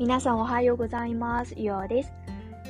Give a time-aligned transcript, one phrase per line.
[0.00, 1.52] 皆さんおはようございます。
[1.60, 2.12] ようです。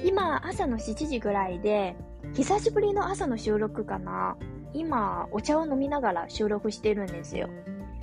[0.04, 1.94] 今、朝の7時ぐらいで、
[2.34, 4.36] 久しぶりの朝の収録かな。
[4.74, 7.48] 今、お茶を飲みながら収録してるんですよ。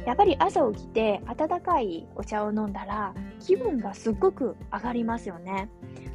[0.05, 5.69] やっぱり朝起きて温かいお茶を飲んだら気分がすっごく上がりますよね。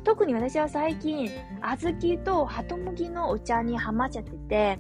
[0.04, 1.29] 特に私は最近、
[1.60, 4.79] 小豆とハトムギのお茶にハマっちゃってて、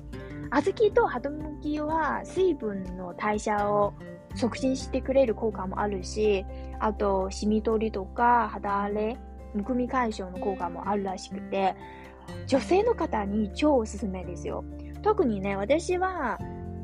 [0.50, 3.92] 小豆とハトムギは水分の代謝を
[4.34, 6.44] 促進してくれる効果もあるし、
[6.80, 9.16] あと、シミ取りとか肌荒れ、
[9.54, 11.74] むくみ解消の効果もあるらしくて、
[12.46, 14.64] 女性の方に超おすすめですよ。
[15.02, 16.38] 特にね、私は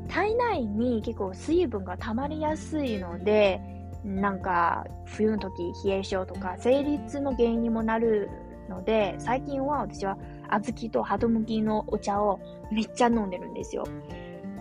[0.07, 3.61] 体内に結構水分が溜まりやすいので、
[4.03, 5.51] なんか冬の時
[5.85, 8.29] 冷え性とか生理痛の原因にもなる
[8.69, 10.17] ので、最近は私は
[10.49, 12.39] 小豆とハトムギのお茶を
[12.71, 13.83] めっちゃ飲んでるんですよ。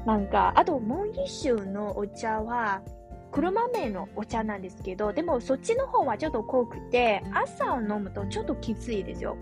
[0.09, 2.81] なんか、あともう一種のお茶は、
[3.31, 9.37] 黒豆のお茶なんですけど、でもそっちの方はちょっと濃くて、朝を飲むとちょっときついですよ。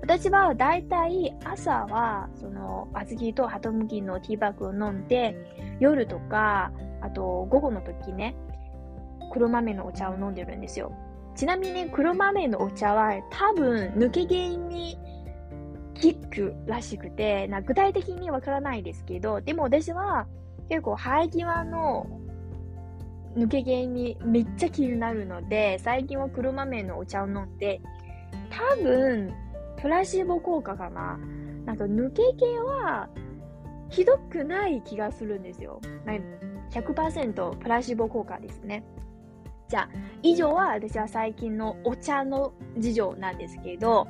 [0.00, 5.34] 私はだいたい朝は、その、小豆とハトムギのティーバッグを飲んで、
[5.80, 6.70] 夜とか、
[7.00, 8.36] あと午後の時ね、
[9.32, 10.92] 黒豆のお茶を飲んでるんですよ。
[11.34, 14.98] ちなみに黒豆のお茶は多分抜け毛に
[16.02, 20.26] 効くらしくて、な具体的にわからないですけど、でも私は
[20.68, 22.06] 結構生え際の
[23.36, 27.80] 抜け毛にめっちゃ気になるので、最近は黒豆のお茶を飲んで、
[28.50, 29.32] 多分、
[29.76, 31.18] プラシーボ効果かな。
[31.64, 33.08] なんか抜け毛は
[33.88, 35.80] ひどくない気がするんですよ。
[36.70, 38.84] 100%プラシーボ効果ですね。
[39.72, 39.88] じゃあ、
[40.22, 44.06] 以上は私は最近のお茶の事情なんですけど、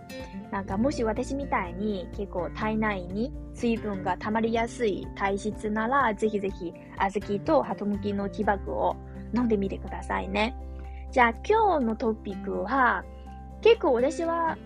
[0.50, 8.96] なんかもし私みたいに結構体内に水分が溜まりやすい体質なら、ぜひぜひ小豆とハトムギのティバッグを
[9.36, 10.56] 飲んでみてくださいね。
[11.12, 13.04] じゃあ今日のトピックは、
[13.60, 14.58] 結構私は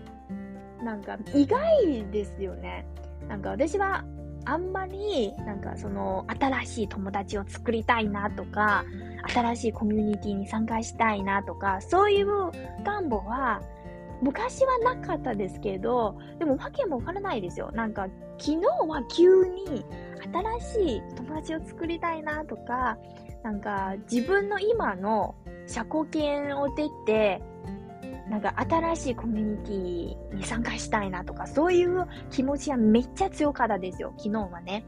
[0.81, 2.87] なんか意外ですよね。
[3.29, 4.03] なんか私は
[4.45, 8.83] あんまりなんかその新しい友達を作りたいなとか、
[9.29, 12.27] 新しいコミュニティに参加したいなとか、そういう
[12.83, 13.61] 願望は
[14.21, 17.71] 昔はなかったですけど、でもわけもわからないですよ。
[17.73, 18.07] なんか
[18.39, 19.85] 昨日は急に
[20.61, 22.97] 新しい友達を作りたいなとか、
[23.43, 25.35] なんか自分の今の
[25.67, 27.41] 社交圏を出て、
[28.29, 34.85] なんか新しいコミュニティに参加したいなとか、そういう気持ちはめっちゃ強かったですよ、昨日はね。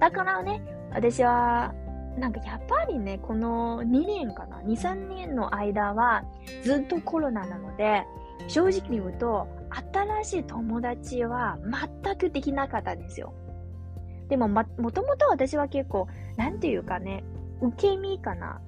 [0.00, 1.74] だからね、私は、
[2.18, 6.24] なんかやっぱりね、この2年かな、2、3年の間は
[6.62, 8.04] ずっとコロナなので、
[8.48, 9.48] 正直に言うと、
[9.92, 11.58] 新しい友達は
[12.02, 13.32] 全くできなかったんですよ。
[14.28, 17.24] でも、ま、もともと私は結構、なんていうかね、
[17.60, 18.60] 受け身かな。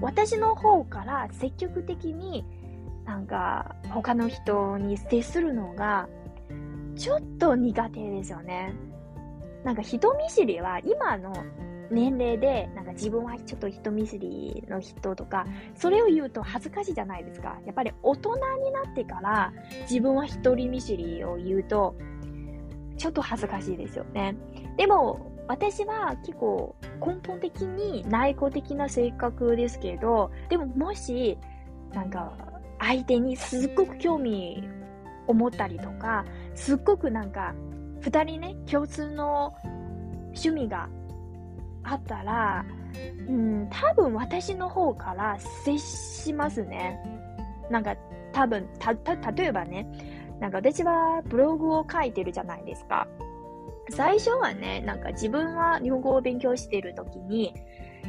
[0.00, 2.44] 私の方から積極的に
[3.04, 6.08] なんか他の人に接するのが
[6.96, 8.74] ちょっと苦手ですよね。
[9.64, 11.32] なんか人見知りは今の
[11.90, 17.58] 年齢でなんか自分はちょっと人見知りの人とかそれを言うと恥ずかしいじゃないですか。
[17.66, 19.52] やっぱり大人になってから
[19.82, 21.96] 自分は一人見知りを言うと
[22.96, 24.36] ちょっと恥ずかしいですよね。
[24.76, 31.38] でも私は結構根本的に内向的な性格ですけど、でももし
[31.92, 32.32] なんか
[32.78, 34.62] 相手にすっごく興味
[35.26, 36.24] を持ったりとか、
[36.54, 37.54] すっごくなんか、
[38.00, 39.54] 二人ね、共通の
[40.28, 40.88] 趣味が
[41.82, 42.64] あったら、
[43.28, 46.98] うん、多分私の方から接しますね。
[47.70, 47.96] なんか、
[48.32, 49.86] 多分、た、た、例えばね、
[50.40, 53.06] なんか私はブログを書いてるじゃないですか。
[53.90, 57.54] 最初はね、なんか自分は日本語を勉強してる時に、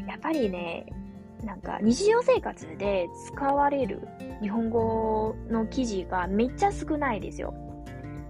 [0.08, 0.86] やっぱりね、
[1.44, 4.08] なんか日常生活で使われる
[4.42, 7.54] 日本語の記事がめっちゃ少ないですよ。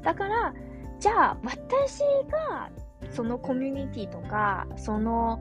[0.02, 0.54] だから、
[1.00, 2.70] じゃあ私が
[3.10, 5.40] そのコミュニティとか、その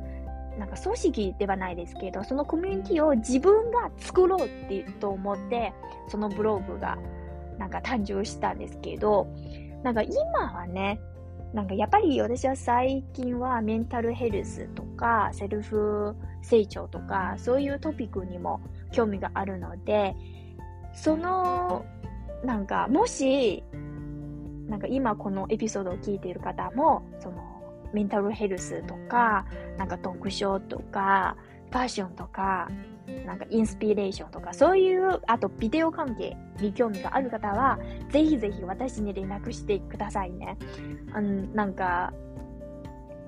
[0.59, 5.73] なんか組織ではないですけど、そのコミュニティを自分が作ろうってと思って、
[6.08, 6.99] そのブログが
[7.58, 9.29] なんか誕生したんですけど、
[9.82, 10.14] なんか今
[10.52, 11.00] はね、
[11.52, 18.61] なんかやっぱり私は最近はメンタルヘルスとかセルフ成長とかそういうトピックにも
[18.93, 20.14] 興味があるので、
[20.94, 21.84] その
[22.44, 23.64] なんかもし
[24.69, 27.50] なんか今このエピソードを聞いている方もその
[27.92, 29.46] メンタルヘルスとか
[29.76, 31.37] なんか読書とか
[31.70, 32.69] ファッションとか
[33.26, 37.78] なんかインスピレーションとか、そういう、あとビデオ関係に興味がある方は、
[38.10, 40.56] ぜひぜひ私に連絡してくださいね。
[41.14, 42.12] うん、なんか、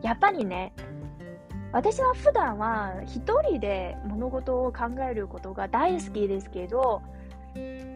[0.03, 0.73] やっぱりね、
[1.73, 7.03] 私は普段は一人で物事を考えることが大好きですけど、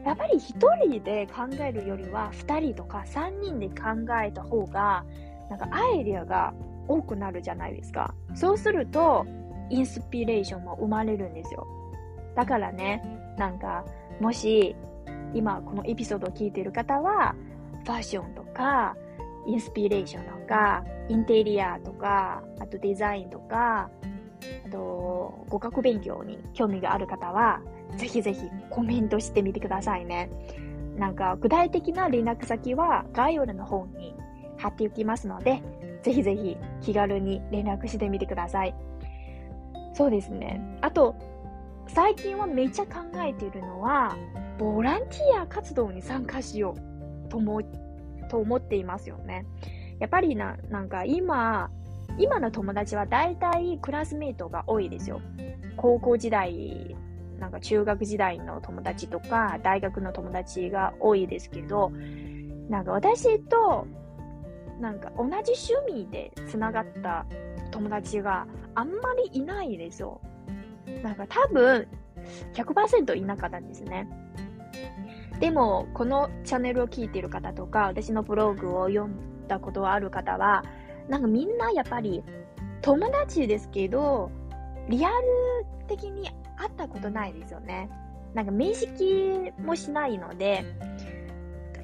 [0.05, 3.75] やっぱり一人で考えるよりは二人とか三人で考
[4.23, 5.05] えた方が、
[5.51, 6.53] なんかアイデアが
[6.89, 8.15] 多くなるじゃないですか。
[8.35, 9.27] そうすると、
[9.71, 11.67] インスピレーションも生まれるんですよ。
[12.35, 13.03] だからね、
[13.37, 13.85] なんか、
[14.21, 14.77] もし、
[15.35, 17.35] 今このエピソードを聞いている方は、
[17.85, 18.97] ファッションとか、
[19.47, 23.91] インスピレーションとか、インテリアとか、あとデザインとか、
[24.67, 27.61] あと、語学勉強に興味がある方は、
[27.97, 30.31] ぜひぜひコメントしてみてくださいね。
[30.97, 34.15] なんか、具体的な連絡先は概要欄の方に
[34.67, 35.63] 貼っておきますので、
[36.03, 38.75] ぜひぜひ気軽に連絡してみてください。
[39.95, 40.61] そうですね。
[40.83, 41.15] あと、
[41.89, 44.17] 最近はめっちゃ考えているのは、
[44.59, 46.75] ボランティア活動に参加しよ
[47.27, 47.63] うと思
[48.29, 49.47] と思っていますよね。
[49.99, 51.71] やっぱりな、なんか今、
[52.19, 55.21] 今の友達は大体クラスメイトが多いですよ。
[55.77, 56.97] 高校時代、
[57.39, 61.93] なんか中学時代の友達とか、大学の友達が多いですけど、
[62.69, 63.87] なんか私と、
[64.81, 67.27] なんか同じ趣味で繋がった
[67.71, 70.21] 友達があんまりいないですよ。
[71.03, 71.87] なんか多分
[72.55, 74.09] 100%いなかったんですね。
[75.41, 80.65] でも、このチャンネルを聞いている方とか、私のブログを読んだことがある方は、
[81.09, 82.23] なんかみんなやっぱり
[82.81, 84.31] 友達ですけど、
[84.89, 85.15] リアル
[85.89, 87.91] 的に会ったことないですよね。
[88.35, 90.65] なんか面識もしないので、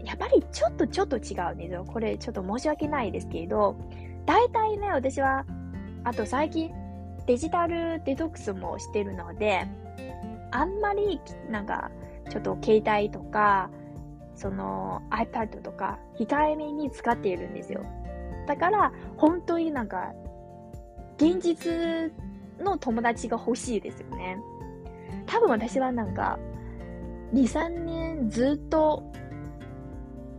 [0.05, 1.85] やっぱりちょっとちょっと違うんですよ。
[1.85, 3.77] これちょっと申し訳ないですけど、
[4.27, 5.45] 大体ね、私は、
[6.05, 6.73] あと最近
[7.27, 9.67] デジタルデトックスもしてるので、
[10.51, 11.21] あんまり
[11.51, 11.91] なんか
[12.31, 13.71] ちょっと携帯とか、
[14.35, 17.85] その iPad とか控えめに使っているんですよ。
[18.47, 20.13] だから、本当になんか、
[21.17, 22.13] 現実
[22.59, 24.39] の友達が欲しいですよね。
[25.27, 26.39] 多分私はなんか、
[27.33, 29.05] 2、3年ずっと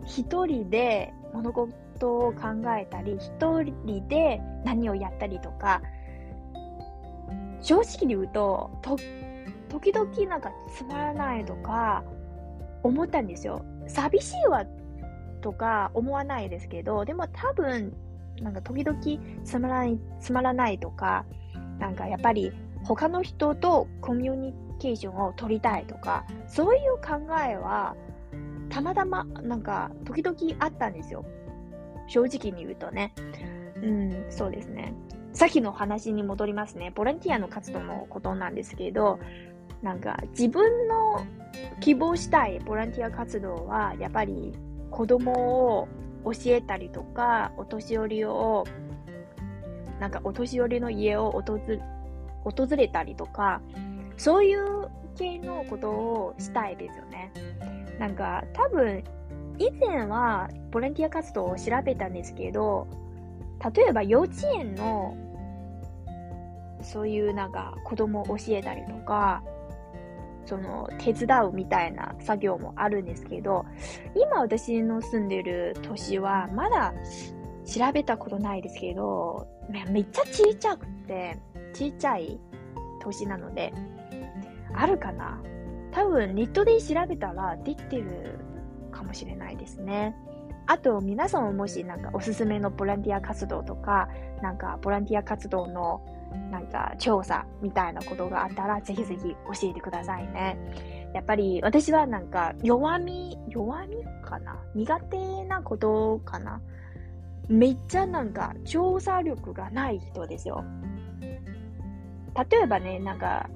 [0.05, 2.47] 一人で物事を考
[2.77, 5.81] えたり、一人で何をやったりとか、
[7.61, 8.97] 正直に言うと、と
[9.69, 12.03] 時々なんかつまらないとか
[12.83, 13.65] 思ったんですよ。
[13.87, 14.65] 寂しいわ
[15.41, 17.93] とか思わないですけど、でも多分、
[18.41, 18.99] なんか時々
[19.43, 21.25] つまらない、つまらないとか、
[21.79, 22.51] なんかやっぱり
[22.83, 27.95] 他の人とコミュニケーションを取りたいとか、そういう考えは
[28.73, 31.23] たまたまなんか時々あったんですよ。
[32.07, 33.13] 正直に言うとね。
[33.83, 34.95] うん、そうですね。
[35.31, 36.91] さっきの話に戻りますね。
[36.95, 39.19] ボランティアの活動のことなんですけど、
[39.83, 41.23] なんか自分の
[41.81, 44.57] 希望したいボランティア活動は、やっぱり
[44.89, 45.87] 子供を
[46.25, 48.63] 教えたりとか、お年寄りを、
[49.99, 53.61] なんかお年寄りの家を訪れたりとか、
[54.17, 57.31] そういう系のことをしたいですよね。
[58.03, 59.01] なんか多分、
[59.59, 62.85] 以前はボランティア活動を調べたんですけど、
[63.73, 65.15] 例えば幼稚園の
[66.81, 69.41] そういうなんか子供を教えたりとか、
[70.45, 73.63] その手伝うみたいな作業もあるんですけど、
[74.15, 76.93] 今私の住んでる都市はまだ
[77.65, 81.37] 調べたことないですけど、めっちゃちっちゃくて、
[81.73, 82.37] ちっちゃい
[83.01, 83.73] 都市なので、
[84.75, 85.41] あるかな？
[85.93, 88.39] 多分ネットで調べたらできてる
[88.91, 90.15] かもしれないですね。
[90.65, 94.07] あと、皆さんももしなんかおすすめのボランティア活動とか、
[94.41, 96.01] なんかボランティア活動の
[96.49, 101.11] なんか調査みたいなことがあったら、ぜひぜひ教えてくださいね。
[101.13, 104.57] やっぱり私はなんか弱み、弱みかな？
[104.73, 106.61] 苦手なことかな？
[107.49, 110.63] めっちゃなんか調査力がない人ですよ。
[112.49, 113.49] 例えばね、なんか、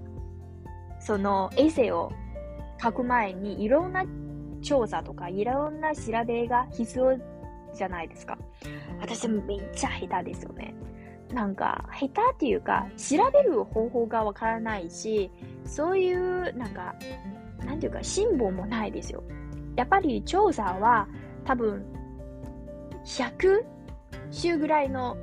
[0.99, 2.11] そのエセを
[2.81, 4.05] 書く前にいろんな
[4.61, 7.17] 調査とかいろんな調べが必要
[7.73, 8.37] じゃないですか。
[8.99, 10.73] 私めっちゃ下手ですよね。
[11.33, 15.29] なんか、下手っていうか、調べる方法がわからないし、
[15.65, 16.95] そういう、なんか、
[17.65, 19.23] なんていうか、辛抱もないですよ。
[19.75, 21.07] やっぱり調査は、
[21.43, 21.85] 多分、
[23.05, 23.65] 100
[24.31, 25.17] 週ぐらいの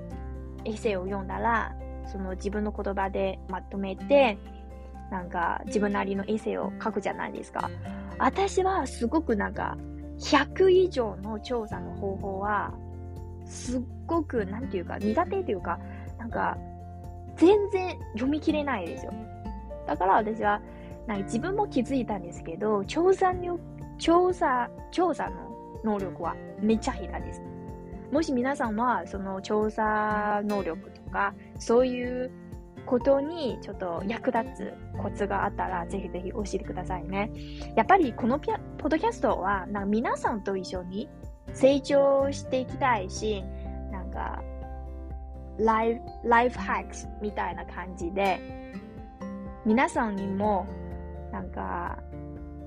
[0.64, 1.74] エッセイを読んだら、
[2.06, 4.36] その自分の言葉でまとめて、
[5.10, 7.70] なんか自分なりのエッセイを書くじゃないですか。
[8.18, 9.76] 私はすごくなんか、
[10.18, 12.72] 100以上の調査の方法は、
[13.46, 15.78] すっごく、なんていうか、苦手というか、
[16.18, 16.56] なんか、
[17.36, 19.12] 全然読み切れないですよ。
[19.86, 20.60] だから私は、
[21.06, 23.58] なんか自分も気づいたんですけど、調査の、
[23.98, 25.36] 調査、調査の
[25.84, 27.42] 能力はめっちゃ下手です。
[28.10, 32.30] もし皆さんは、その調査能力とか、そういう
[32.86, 37.30] ことにちょっと役立つコツがあったら、ぜひぜひ教えてくださいね。
[37.76, 41.08] やっぱりこのピアポッドキャストは、なんか皆さんと一緒に
[41.52, 43.42] 成長していきたいし、
[43.90, 44.42] なんか、
[45.58, 48.40] ライフ、ライフハックスみたいな感じで、
[49.64, 50.66] 皆さんにも、
[51.32, 51.98] なんか、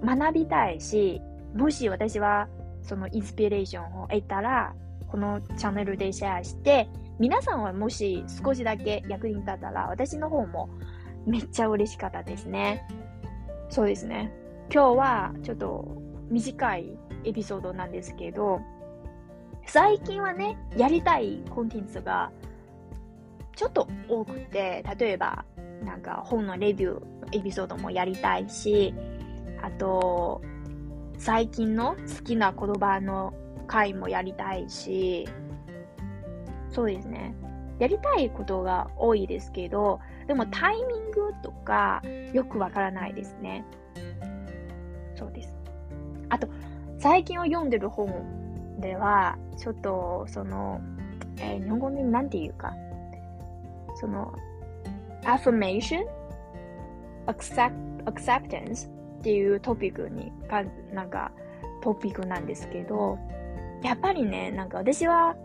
[0.04, 1.22] 学びたいし、
[1.54, 2.48] もし私は
[2.82, 4.74] そのインスピレーションを得たら、
[5.08, 6.88] このチャンネルでシェアして、
[7.20, 10.70] 皆さんはもし少しだけ役に立ったら、私の方も
[11.26, 12.88] めっちゃ嬉しかったですね。
[13.70, 14.32] そうですね。
[14.72, 18.62] 今日はちょっと短いエピソードなんですけど、
[19.66, 22.32] 最近はね、やりたいコンテンツが
[23.56, 25.44] ちょっと多くて、例えば、
[25.84, 28.94] なんか本のレビューエピソードもやりたいし、
[29.62, 30.42] あと、
[31.18, 33.34] 最近の好きな言葉の
[33.68, 35.28] 回もやりたいし、
[36.70, 37.36] そうですね。
[37.80, 42.02] やりたいことが多いですけど、でもタイミングとか
[42.34, 43.64] よくわからないですね。
[45.16, 45.54] そうです。
[46.30, 46.48] あと、
[47.00, 50.82] 最近を読んでる本では、ちょっと、その、
[51.40, 52.74] えー、日本語で何て言うか、
[53.96, 54.34] その、
[55.24, 56.06] affirmation,
[57.28, 61.32] accept, acceptance っていうトピックにか、なんか、
[61.82, 63.18] トピックなんですけど、
[63.84, 65.36] やっぱりね、なんか私は、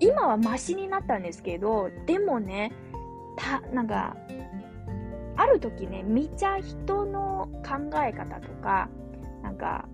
[0.00, 2.72] 今はマシになったんですけど、でもね、
[3.36, 4.16] た、なんか、
[5.36, 8.88] ある時ね、めっちゃ人の考え方とか、
[9.42, 9.88] なんか、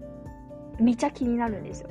[0.78, 1.90] めちゃ気になるんですよ。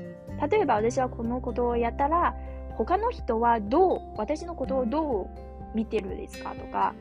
[0.50, 2.36] 例えば私はこのことをやったら、
[2.76, 5.28] 他の人はどう、私のことをどう
[5.76, 6.94] 見てるですかとか、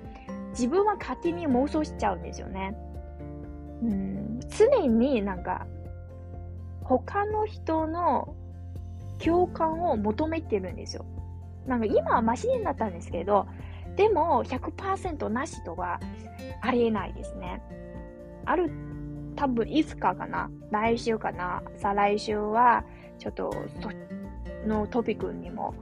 [0.51, 2.77] 自分は勝手に妄想しちゃうんですよね。
[3.83, 5.67] うん、常になんか、
[6.89, 8.35] 他の人の
[9.23, 11.05] 共感を求めてるんですよ。
[11.67, 13.47] なんか今はマシになったんですけど、
[13.97, 16.01] でも100%なしとは
[16.63, 17.61] ありえないですね。
[18.47, 18.71] ある、
[19.37, 22.85] 多分いつかかな、来週かな、再来週は、
[23.19, 23.53] ちょっと
[23.83, 23.91] そ
[24.67, 25.75] のトピックにも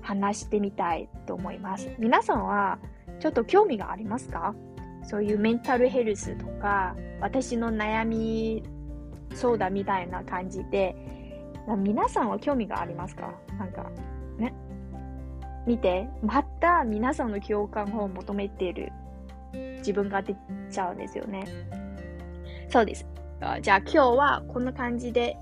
[0.00, 1.90] 話してみたいと思います。
[1.98, 2.78] 皆さんは
[3.20, 4.54] ちょっと興味がありますか？
[5.02, 8.62] そういうメンタルヘルスとか、私の悩み
[9.34, 10.96] 相談みたいな感じで、
[11.78, 13.32] 皆さんは興味がありますか？
[13.58, 13.90] なんか、
[14.38, 14.52] ね？
[15.66, 18.92] 見て、また皆さんの共感を求めている
[19.78, 20.36] 自分が出
[20.70, 21.44] ちゃうんですよね。
[22.68, 23.06] そうです。
[23.60, 25.36] じゃあ今日はこんな感じで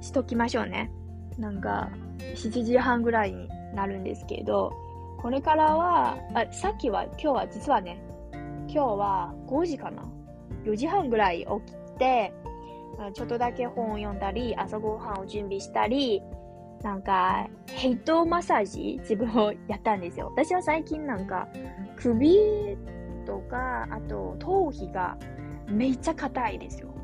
[0.00, 0.90] しときましょうね。
[1.38, 4.72] なんか、7時半ぐらいになるんですけど、
[5.18, 7.98] これからは、あさっきは、今日は実はね、
[8.68, 10.02] 今日は5時かな
[10.64, 12.32] ?4 時半ぐらい起きて、
[13.12, 16.22] ちょっとだけ本を読んだり、朝ごはんを準備したり、
[16.82, 20.32] なんか、ヘッドマッサージ自分をやったんですよ。
[20.34, 21.48] 私は最近なんか、
[21.96, 22.76] 首
[23.26, 25.16] とか、あと頭皮が
[25.68, 26.94] めっちゃ硬いですよ。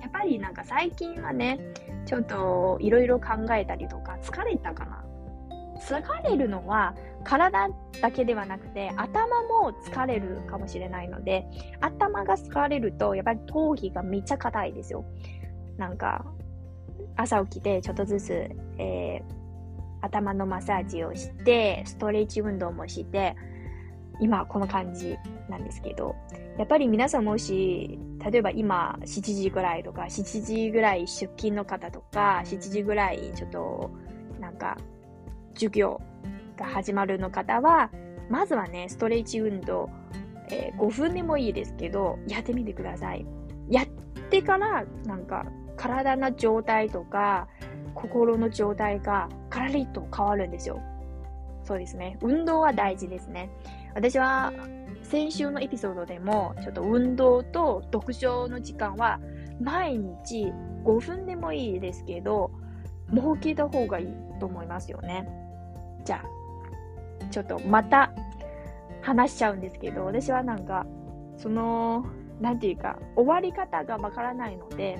[0.00, 1.58] やっぱりなんか最近はね、
[2.06, 5.04] ちょっといろいろ考えたりとか、疲れたかな
[5.76, 6.94] 疲れるのは
[7.26, 7.68] 体
[8.00, 11.44] だけではなくて頭も疲れるかもしれないので
[11.80, 15.04] 頭が疲れるとやっぱり頭皮がめっちゃ硬いですよ。
[15.76, 16.24] なんか
[17.16, 18.32] 朝起きてちょっとずつ、
[18.78, 19.22] えー、
[20.02, 23.34] 頭のマッサージをしてストレッチ運動もして
[24.20, 25.16] 今この感じ
[25.48, 26.14] なんですけど
[26.58, 33.90] やっぱり皆さんもし例えば今7時ぐらいとか7時ぐらい出勤の方とか7時ぐらいちょっと
[34.40, 34.76] なんか
[35.54, 36.00] 授業
[36.56, 37.90] が始まるの方は、
[38.28, 39.90] まずはね、ストレッチ運動、
[40.50, 43.26] えー、5分でもいいですけど、やってみてください。
[43.68, 43.86] やっ
[44.30, 45.46] てから、なんか、
[45.76, 47.48] 体の状態とか、
[47.94, 50.80] 心の状態がカラリと変わるんですよ。
[51.64, 52.18] そうですね。
[52.22, 53.50] 運動は大事ですね。
[53.94, 54.52] 私は、
[55.02, 59.20] 先週のエピソードでも、ちょっと運動と読書の時間は、
[59.60, 60.52] 毎日
[60.84, 62.50] 5分でもいいですけど、
[63.10, 65.28] 設けた方がいいと思いますよね。
[66.04, 66.24] じゃあ、
[67.30, 68.12] ちょっとまた
[69.02, 70.86] 話しちゃうんですけど、私はなんか、
[71.36, 72.06] その、
[72.40, 74.98] なんていうか、終わり方がわからないので、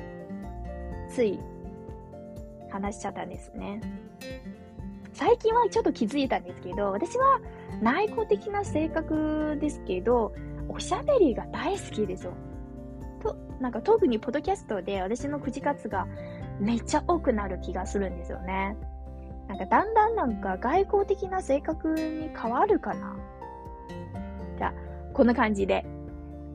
[1.10, 1.40] つい
[2.70, 3.80] 話しちゃったんですね。
[5.12, 7.40] 最近はちょっと気づいたんですけど、私は
[7.82, 10.32] 内向的な性格ですけど、
[10.68, 12.32] おしゃべりが大好きですよ。
[13.22, 16.06] と、なんか特にポッドキャストで私の口数が
[16.60, 18.76] めっちゃ多くなる気がするんですよね。
[19.56, 23.16] んかだんだんなんか外交的な性格に変わるかな。
[24.58, 24.74] じゃあ、
[25.12, 25.84] こんな感じで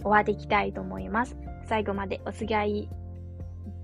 [0.01, 1.35] 終わっていきたいと思います。
[1.67, 2.89] 最後までお付き合い、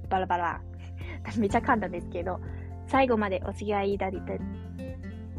[0.09, 0.61] バラバラ。
[1.37, 2.39] めっちゃ噛んだんですけど、
[2.87, 4.39] 最後までお付き合いいただいて、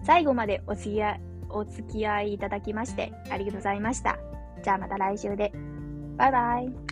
[0.03, 1.21] 最後までお付き合い、
[1.51, 4.19] お付き合いいただきまして、ありがとうございました。
[4.63, 5.53] じゃあまた来週で。
[6.17, 6.88] バイバイ。